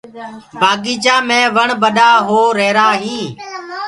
[0.59, 3.29] بگيچآ مي وڻ ٻڏآ هو رهيرآ هينٚ۔